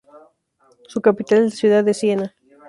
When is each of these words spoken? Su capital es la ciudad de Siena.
Su 0.87 0.99
capital 0.99 1.43
es 1.43 1.43
la 1.43 1.49
ciudad 1.55 1.83
de 1.83 1.93
Siena. 1.93 2.35